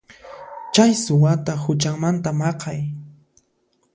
[0.73, 2.79] Chay suwata huchanmanta maqay.